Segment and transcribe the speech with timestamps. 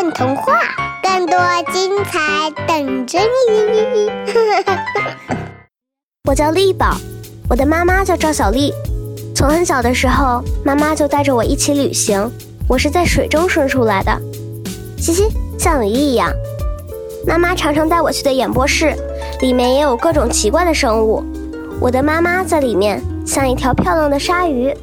[0.00, 0.54] 看童话
[1.02, 1.36] 更多
[1.70, 3.18] 精彩等着
[3.50, 4.10] 你。
[6.26, 6.96] 我叫丽宝
[7.50, 8.72] 我的妈妈叫赵小丽
[9.36, 12.30] 从很小的时候妈妈就带着我一起旅行
[12.66, 14.10] 我是在水中生出来的。
[14.96, 15.28] 嘻嘻
[15.58, 16.32] 像鱼一样。
[17.26, 18.94] 妈妈常常带我去的演播室
[19.42, 21.22] 里面也有各种奇怪的生物。
[21.78, 24.74] 我的妈妈在里面像一条漂亮的鲨鱼。